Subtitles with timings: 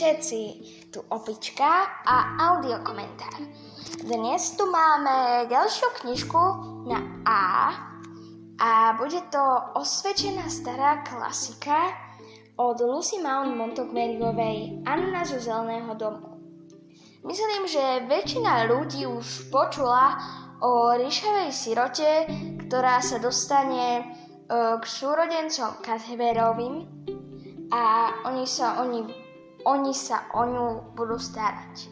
[0.00, 0.42] všetci,
[0.88, 3.36] tu opička a audiokomentár.
[4.00, 6.40] Dnes tu máme ďalšiu knižku
[6.88, 7.44] na A
[8.56, 9.44] a bude to
[9.76, 11.92] osvedčená stará klasika
[12.56, 16.40] od Lucy Mount Montgomeryovej Anna zo zeleného domu.
[17.20, 20.16] Myslím, že väčšina ľudí už počula
[20.64, 22.24] o ríšavej sirote,
[22.64, 24.02] ktorá sa dostane e,
[24.80, 26.88] k súrodencom Cadverovým
[27.68, 27.82] a
[28.32, 29.19] oni sa, oni,
[29.64, 31.90] oni sa o ňu budú starať.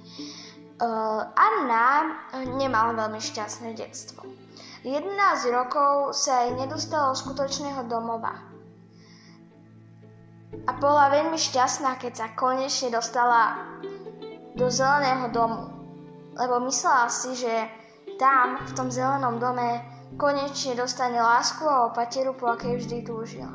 [0.79, 2.15] Uh, Anna
[2.55, 4.23] nemala veľmi šťastné detstvo.
[4.87, 5.11] 11
[5.51, 8.31] rokov sa jej nedostalo skutočného domova.
[10.65, 13.59] A bola veľmi šťastná, keď sa konečne dostala
[14.55, 15.67] do zeleného domu.
[16.39, 17.67] Lebo myslela si, že
[18.23, 19.83] tam, v tom zelenom dome,
[20.15, 23.55] konečne dostane lásku a opateru, po akej vždy túžila.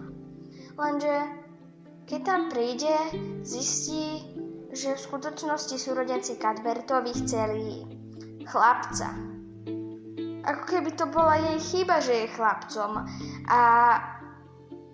[0.75, 1.42] Lenže
[2.03, 2.93] keď tam príde,
[3.43, 4.23] zistí,
[4.73, 7.85] že v skutočnosti súrodenci Cadbertovi chceli
[8.43, 9.13] chlapca.
[10.43, 13.07] Ako keby to bola jej chyba, že je chlapcom.
[13.47, 13.61] A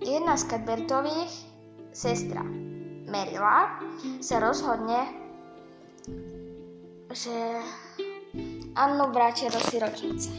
[0.03, 1.33] jedna z Cadbertových,
[1.89, 2.45] sestra
[3.09, 3.81] Merila,
[4.21, 5.09] sa rozhodne,
[7.09, 7.33] že
[8.77, 10.29] Annu vrátia do sirotnice.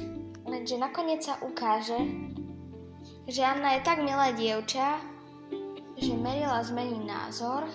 [0.47, 1.99] Lenže nakoniec sa ukáže,
[3.27, 5.03] že Anna je tak milá dievča,
[6.01, 7.69] že Merila zmení názor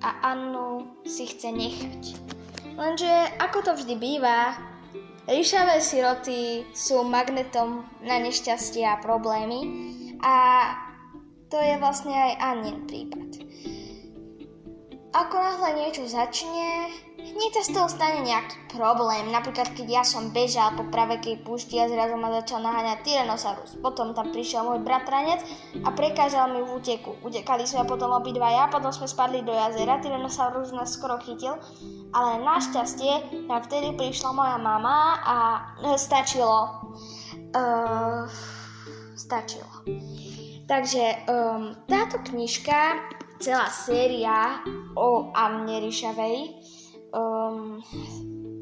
[0.00, 2.02] a Annu si chce nechať.
[2.78, 3.10] Lenže
[3.42, 4.54] ako to vždy býva,
[5.26, 9.60] ríšavé siroty sú magnetom na nešťastie a problémy
[10.22, 10.34] a
[11.50, 13.42] to je vlastne aj Annin prípad.
[15.10, 19.28] Ako náhle niečo začne, hneď sa z toho stane nejaký problém.
[19.28, 23.76] Napríklad, keď ja som bežal po pravekej púšti a zrazu ma začal naháňať Tyrannosaurus.
[23.80, 25.44] Potom tam prišiel môj bratranec
[25.84, 27.20] a prekážal mi v úteku.
[27.20, 31.60] Utekali sme potom obidvaja, potom sme spadli do jazera, Tyrannosaurus nás skoro chytil,
[32.16, 35.36] ale našťastie nám vtedy prišla moja mama a
[35.84, 36.88] e, stačilo.
[37.50, 38.30] Uh,
[39.18, 39.66] stačilo.
[40.70, 42.94] Takže um, táto knižka,
[43.42, 44.62] celá séria
[44.94, 46.38] o Anne Rišavej,
[47.12, 47.82] um,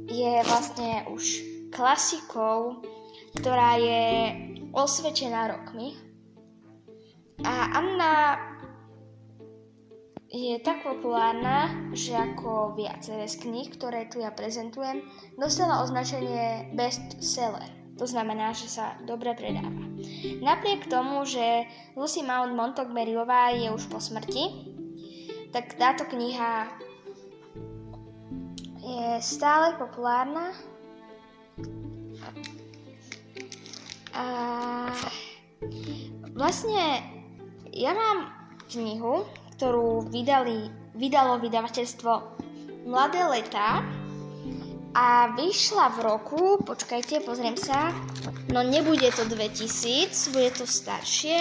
[0.09, 1.25] je vlastne už
[1.73, 2.81] klasikou,
[3.37, 4.05] ktorá je
[4.73, 5.97] osvedčená rokmi.
[7.45, 8.41] A Anna
[10.29, 15.01] je tak populárna, že ako viaceré z kníh, ktoré tu ja prezentujem,
[15.41, 17.69] dostala označenie bestseller.
[17.99, 19.75] To znamená, že sa dobre predáva.
[20.39, 21.67] Napriek tomu, že
[21.99, 24.71] Lucy Mount Montgomeryová je už po smrti,
[25.51, 26.69] tak táto kniha
[28.89, 30.57] je stále populárna.
[34.17, 34.27] A
[36.33, 37.05] vlastne
[37.71, 38.33] ja mám
[38.73, 39.29] knihu,
[39.59, 42.41] ktorú vydali, vydalo vydavateľstvo
[42.89, 43.85] Mladé leta
[44.97, 47.93] a vyšla v roku, počkajte, pozriem sa,
[48.49, 51.37] no nebude to 2000, bude to staršie,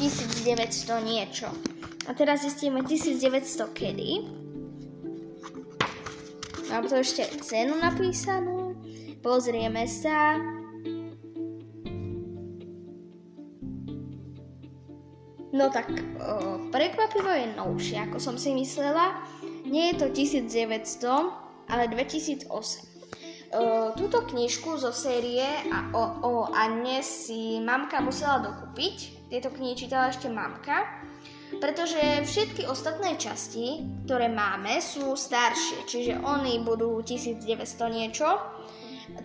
[0.00, 1.52] 1900 niečo.
[2.08, 4.37] A teraz zistíme 1900 kedy.
[6.68, 8.76] Mám to ešte cenu napísanú.
[9.24, 10.36] Pozrieme sa.
[15.48, 19.24] No tak, o, prekvapivo je novšie, ako som si myslela.
[19.64, 22.52] Nie je to 1900, ale 2008.
[22.52, 29.28] O, túto knižku zo série a o, o Anne si mamka musela dokúpiť.
[29.32, 31.07] Tieto knihy čítala ešte mamka
[31.58, 37.46] pretože všetky ostatné časti, ktoré máme, sú staršie, čiže oni budú 1900
[37.90, 38.26] niečo.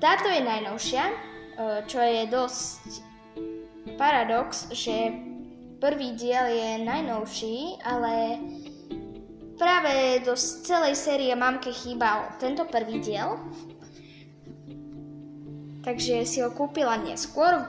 [0.01, 1.16] Táto je najnovšia, e,
[1.85, 2.89] čo je dosť
[3.95, 5.13] paradox, že
[5.77, 8.41] prvý diel je najnovší, ale
[9.59, 13.38] práve do celej série mamke chýbal tento prvý diel.
[15.83, 17.67] Takže si ho kúpila neskôr,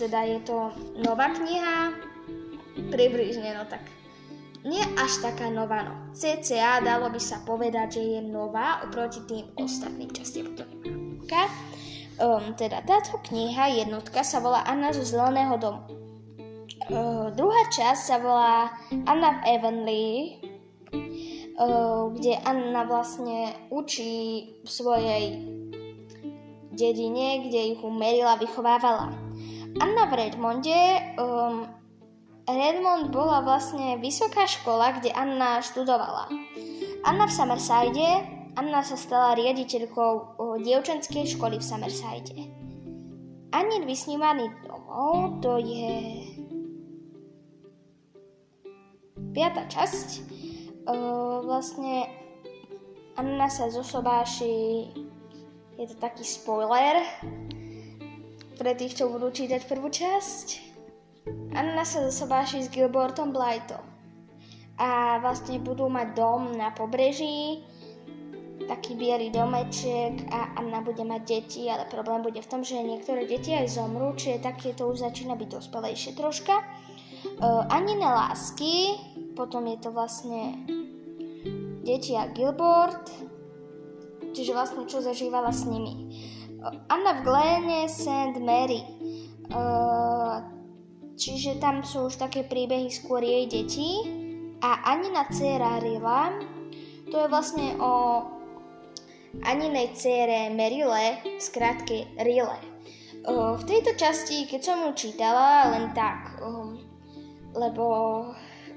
[0.00, 0.72] teda je to
[1.04, 1.92] nová kniha,
[2.76, 3.82] Približne, no tak.
[4.60, 5.94] Nie až taká nová, no.
[6.12, 10.90] CCA dalo by sa povedať, že je nová oproti tým ostatným častiam, ktoré má.
[12.20, 15.80] Um, teda táto kniha, jednotka, sa volá Anna zo Zeleného domu.
[16.92, 18.76] Uh, druhá časť sa volá
[19.08, 20.16] Anna v Avonlea,
[21.56, 25.24] uh, kde Anna vlastne učí v svojej
[26.76, 29.16] dedine, kde ich umerila, vychovávala.
[29.80, 30.80] Anna v Redmonde
[31.16, 31.72] um,
[32.50, 36.26] Redmond bola vlastne vysoká škola, kde Anna študovala.
[37.06, 38.08] Anna v Summerside,
[38.58, 42.50] Anna sa stala riaditeľkou dievčenskej školy v Summerside.
[43.50, 46.22] Anin vysnívaný domov, to je
[49.34, 50.08] piata časť.
[51.46, 52.06] Vlastne
[53.18, 54.86] Anna sa zosobáši,
[55.80, 57.02] je to taký spoiler
[58.54, 60.69] pre tých, čo budú čítať prvú časť.
[61.52, 63.82] Anna sa zosobáši s Gilbertom Blightom
[64.80, 67.60] a vlastne budú mať dom na pobreží,
[68.64, 73.28] taký biely domeček a Anna bude mať deti, ale problém bude v tom, že niektoré
[73.28, 76.64] deti aj zomrú, čiže také to už začína byť dospelejšie troška.
[77.40, 78.96] Uh, Anine lásky,
[79.36, 80.64] potom je to vlastne
[81.84, 83.12] deti a Gilbert,
[84.32, 86.08] čiže vlastne čo zažívala s nimi.
[86.56, 88.40] Uh, Anna v Gléne St.
[88.40, 88.80] Mary,
[89.52, 90.59] uh,
[91.20, 93.92] čiže tam sú už také príbehy skôr jej detí
[94.64, 96.32] a Anina dcera Rila,
[97.12, 98.24] to je vlastne o
[99.46, 102.58] Aninej cére Merile, v skratke Rile.
[103.30, 106.40] V tejto časti, keď som ju čítala, len tak,
[107.54, 107.86] lebo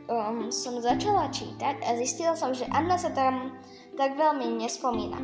[0.06, 3.58] um, som začala čítať a zistila som, že Anna sa tam
[3.98, 5.18] tak veľmi nespomína.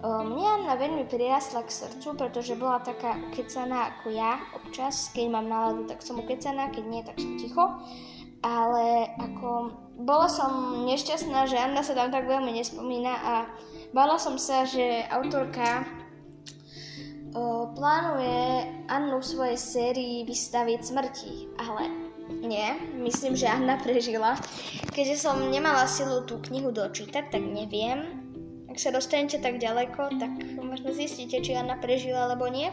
[0.00, 5.12] Mne Anna veľmi prirastla k srdcu, pretože bola taká ukecaná ako ja občas.
[5.12, 7.64] Keď mám náladu, tak som ukecaná, keď nie, tak som ticho.
[8.40, 13.34] Ale ako bola som nešťastná, že Anna sa tam tak veľmi nespomína a
[13.90, 15.82] Bala som sa, že autorka
[17.34, 21.90] o, plánuje Annu v svojej sérii vystaviť smrti, ale
[22.38, 22.70] nie,
[23.02, 24.38] myslím, že Anna prežila.
[24.94, 28.29] Keďže som nemala silu tú knihu dočítať, tak neviem.
[28.70, 30.30] Ak sa dostanete tak ďaleko, tak
[30.62, 32.70] možno zistíte, či Anna prežila alebo nie.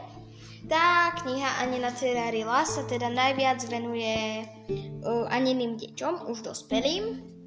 [0.70, 4.46] Tá kniha Anina dcera Rila sa teda najviac venuje
[5.02, 7.38] uh, Aniným deťom, už dospelým,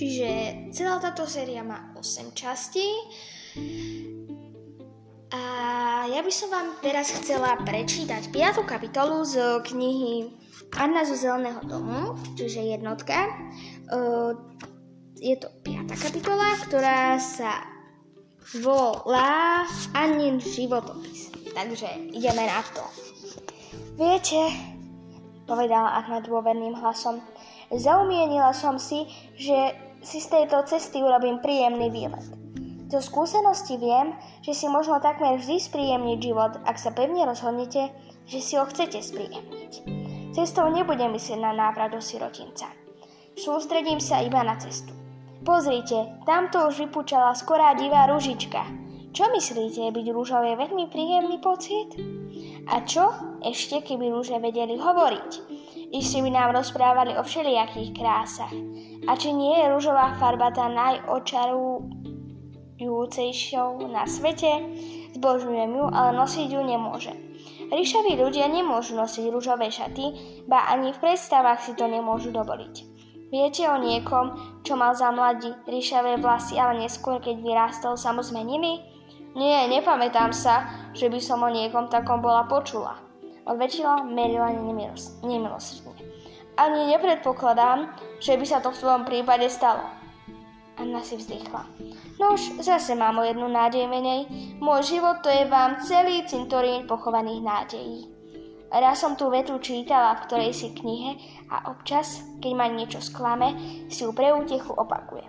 [0.00, 0.28] Čiže
[0.72, 2.88] celá táto séria má 8 častí.
[6.10, 8.66] Ja by som vám teraz chcela prečítať 5.
[8.66, 10.32] kapitolu z knihy
[10.74, 13.30] Anna zo zeleného domu, čiže jednotka.
[15.20, 15.90] Je to 5.
[15.94, 17.62] kapitola, ktorá sa
[18.62, 21.30] volá Annin životopis.
[21.54, 22.84] Takže ideme na to.
[23.98, 24.40] Viete,
[25.46, 27.20] povedala Anna dôverným hlasom,
[27.70, 29.06] zaumienila som si,
[29.38, 32.39] že si z tejto cesty urobím príjemný výlet.
[32.90, 37.94] Zo skúsenosti viem, že si možno takmer vždy spríjemniť život, ak sa pevne rozhodnete,
[38.26, 39.72] že si ho chcete spríjemniť.
[40.34, 42.66] Cestou nebudem myslieť na návrat do sirotinca.
[43.38, 44.90] Sústredím sa iba na cestu.
[45.46, 48.66] Pozrite, tamto už vypúčala skorá divá ružička.
[49.14, 51.94] Čo myslíte, byť rúžou veľmi príjemný pocit?
[52.74, 53.06] A čo
[53.42, 55.30] ešte, keby rúže vedeli hovoriť?
[55.94, 58.54] Ešte by nám rozprávali o všelijakých krásach.
[59.06, 60.70] A či nie je rúžová farba tá
[62.80, 64.64] najočarujúcejšou na svete?
[65.12, 67.16] Zbožňujem ju, ale nosiť ju nemôžem.
[67.68, 70.16] Ríšaví ľudia nemôžu nosiť rúžové šaty,
[70.48, 72.74] ba ani v predstavách si to nemôžu dovoliť.
[73.30, 78.24] Viete o niekom, čo mal za mladí ríšavé vlasy, ale neskôr, keď vyrástol, sa mu
[78.24, 78.82] zmenili?
[79.38, 80.66] Nie, nepamätám sa,
[80.96, 83.10] že by som o niekom takom bola počula
[83.50, 84.54] odväčšila Maryla
[85.26, 86.06] nemilosrdne.
[86.60, 87.88] Ani nepredpokladám,
[88.20, 89.99] že by sa to v tvojom prípade stalo.
[90.80, 91.66] Anna si vzdychla.
[92.16, 94.24] Nož, zase mám o jednu nádej menej.
[94.64, 97.98] Môj život to je vám celý cintorín pochovaných nádejí.
[98.70, 101.18] Raz som tú vetu čítala v ktorej si knihe
[101.50, 103.52] a občas, keď ma niečo sklame,
[103.90, 105.28] si ju pre útechu opakujem.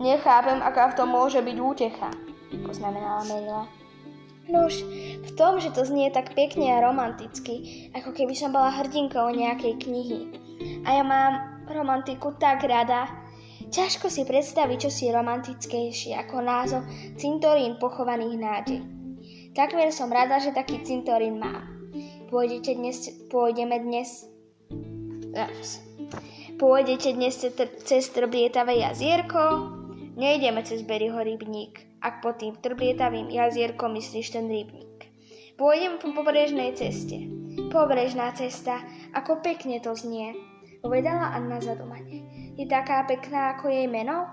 [0.00, 2.08] Nechápem, aká v tom môže byť útecha,
[2.64, 3.68] poznamenala Merila.
[4.48, 4.80] Nož,
[5.20, 9.76] v tom, že to znie tak pekne a romanticky, ako keby som bola hrdinkou nejakej
[9.76, 10.20] knihy.
[10.82, 13.06] A ja mám romantiku tak rada.
[13.70, 16.82] Ťažko si predstaviť, čo si romantickejšie ako názov
[17.14, 18.80] Cintorín pochovaných nádej.
[19.54, 21.66] Takmer som rada, že taký cintorín mám.
[22.30, 24.26] Pôjdete dnes, pôjdeme dnes...
[26.58, 27.34] Pôjdete dnes
[27.86, 29.72] cez trblietavé jazierko?
[30.18, 35.12] Nejdeme cez Berryho rybník ak pod tým trblietavým jazierkom myslíš ten rybník.
[35.60, 37.28] Pôjdem po pobrežnej ceste.
[37.68, 38.80] Pobrežná cesta,
[39.12, 40.32] ako pekne to znie,
[40.80, 42.19] povedala Anna zadumane.
[42.60, 44.28] Je taká pekná ako jej meno?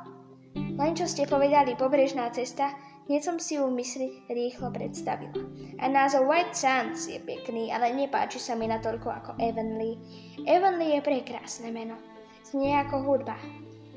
[0.52, 2.76] Len čo ste povedali pobrežná cesta,
[3.08, 5.32] hneď som si ju mysli rýchlo predstavila.
[5.80, 9.96] A názov White Sands je pekný, ale nepáči sa mi natoľko ako Avonlea.
[10.44, 11.96] Avonlea je prekrásne meno.
[12.44, 13.40] Znie ako hudba.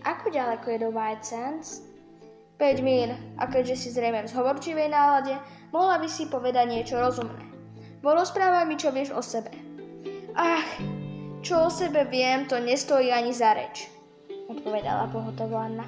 [0.06, 1.82] Ako ďaleko je do White Sands?
[2.62, 3.10] 5 míl
[3.42, 5.34] a keďže si zrejme v zhovorčivej nálade,
[5.74, 7.50] mohla by si povedať niečo rozumné.
[7.98, 9.50] Porozprávaj mi, čo vieš o sebe.
[10.38, 10.70] Ach,
[11.42, 13.90] čo o sebe viem, to nestojí ani za reč,
[14.50, 15.86] odpovedala pohotovo Anna.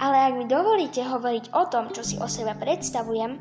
[0.00, 3.36] Ale ak mi dovolíte hovoriť o tom, čo si o sebe predstavujem,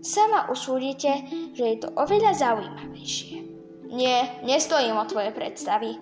[0.00, 1.10] sama usúdite,
[1.52, 3.36] že je to oveľa zaujímavejšie.
[3.88, 5.96] Nie, nestojím o tvoje predstavy.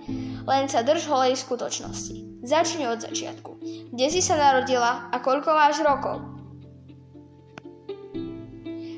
[0.47, 2.43] Len sa drž holej skutočnosti.
[2.43, 3.51] Začni od začiatku.
[3.95, 6.23] Kde si sa narodila a koľko máš rokov?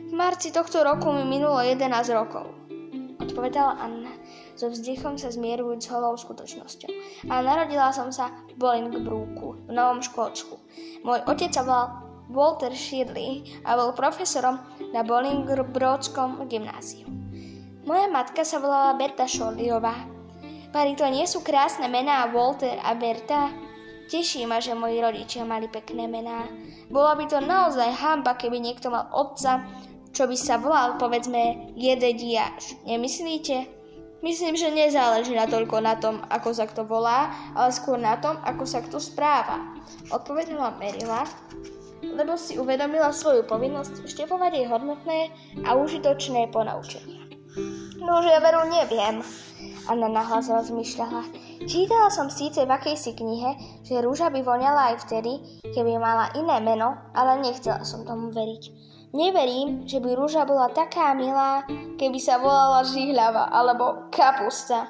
[0.09, 1.79] V marci tohto roku mi minulo 11
[2.11, 2.51] rokov,
[3.23, 4.18] odpovedala Anna,
[4.59, 6.91] so vzdychom sa zmierujúc s holou skutočnosťou.
[7.31, 10.59] A narodila som sa v Bolingbroku, v Novom Škótsku.
[11.07, 11.87] Môj otec sa volal
[12.27, 14.59] Walter Shirley a bol profesorom
[14.91, 17.07] na Bolingbrodskom gymnáziu.
[17.87, 19.95] Moja matka sa volala Berta Šorliová.
[20.75, 23.55] Pari to nie sú krásne mená Walter a Berta?
[24.09, 26.49] Teší ma, že moji rodičia mali pekné mená.
[26.89, 29.65] Bola by to naozaj hamba, keby niekto mal otca,
[30.13, 32.77] čo by sa volal, povedzme, Jede Diáš.
[32.89, 33.78] Nemyslíte?
[34.19, 38.35] Myslím, že nezáleží na toľko na tom, ako sa kto volá, ale skôr na tom,
[38.43, 39.63] ako sa kto správa.
[40.11, 41.23] Odpovedala Merila,
[42.03, 45.31] lebo si uvedomila svoju povinnosť štepovať jej hodnotné
[45.63, 47.31] a užitočné ponaučenia.
[47.99, 49.23] No, že ja veru neviem,
[49.91, 51.23] Anna nahlas rozmýšľala.
[51.67, 56.63] Čítala som síce v akejsi knihe, že rúža by voňala aj vtedy, keby mala iné
[56.63, 58.63] meno, ale nechcela som tomu veriť.
[59.09, 61.65] Neverím, že by rúža bola taká milá,
[61.97, 64.85] keby sa volala žihľava alebo kapusta.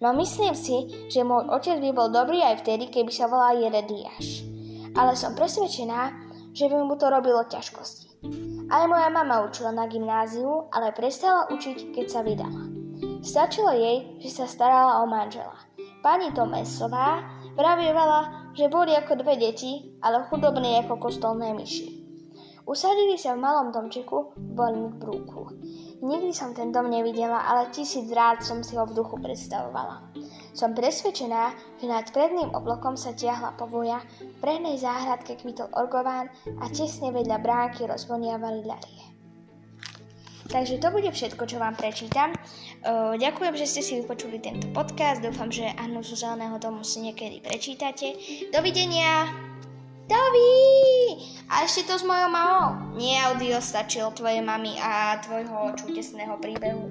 [0.00, 4.48] No myslím si, že môj otec by bol dobrý aj vtedy, keby sa volal Jerediáš.
[4.96, 6.10] Ale som presvedčená,
[6.56, 8.26] že by mu to robilo ťažkosti.
[8.72, 12.72] Aj moja mama učila na gymnáziu, ale prestala učiť, keď sa vydala.
[13.22, 15.54] Stačilo jej, že sa starala o manžela.
[16.02, 17.22] Pani Tomesová
[17.54, 22.01] pravievala, že boli ako dve deti, ale chudobní ako kostolné myši.
[22.62, 25.42] Usadili sa v malom domčiku v Bolingbroku.
[26.02, 30.02] Nikdy som ten dom nevidela, ale tisíc rád som si ho v duchu predstavovala.
[30.54, 36.30] Som presvedčená, že nad predným oblokom sa tiahla povoja, v prehnej záhradke kvitol orgován
[36.62, 39.02] a tesne vedľa bránky rozvoniavali ľalie.
[40.52, 42.36] Takže to bude všetko, čo vám prečítam.
[43.16, 45.24] ďakujem, že ste si vypočuli tento podcast.
[45.24, 48.14] Dúfam, že Annu zo Zeleného domu si niekedy prečítate.
[48.52, 49.51] Dovidenia!
[50.08, 50.54] Dovi!
[51.46, 52.96] A ešte to s mojou mamou.
[52.98, 56.90] Nie audio stačilo tvojej mamy a tvojho čudesného príbehu.